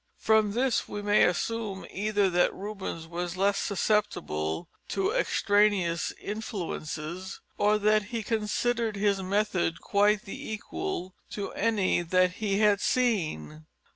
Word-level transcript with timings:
From 0.17 0.53
this 0.53 0.87
we 0.89 1.03
may 1.03 1.25
assume 1.25 1.85
either 1.91 2.27
that 2.31 2.51
Rubens 2.55 3.05
was 3.05 3.37
less 3.37 3.59
susceptible 3.59 4.67
to 4.87 5.11
extraneous 5.11 6.11
influences, 6.19 7.39
or 7.55 7.77
that 7.77 8.05
he 8.05 8.23
considered 8.23 8.95
his 8.95 9.21
method 9.21 9.79
quite 9.79 10.23
the 10.23 10.51
equal 10.51 11.13
to 11.29 11.51
any 11.51 12.01
that 12.01 12.31
he 12.41 12.57
had 12.57 12.81
seen. 12.81 13.67